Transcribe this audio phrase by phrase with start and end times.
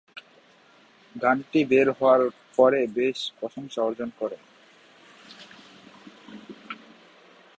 [1.15, 2.21] গানটি বের হওয়ার
[2.57, 4.37] পরে বেশ প্রশংসা অর্জন করে।